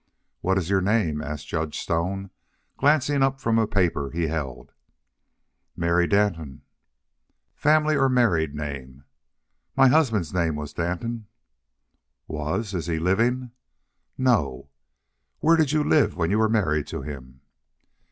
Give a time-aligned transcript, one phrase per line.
[0.39, 2.31] "What is your name?" asked Judge Stone,
[2.75, 4.71] glancing up from a paper he held.
[5.77, 6.63] "Mary Danton."
[7.53, 9.03] "Family or married name?"
[9.77, 11.27] "My husband's name was Danton."
[12.27, 12.73] "Was.
[12.73, 13.51] Is he living?"
[14.17, 14.69] "No."
[15.37, 17.41] "Where did you live when you were married to him?"